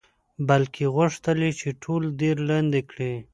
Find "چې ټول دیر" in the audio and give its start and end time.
1.59-2.37